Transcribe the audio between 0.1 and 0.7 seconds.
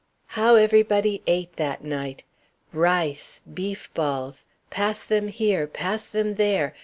How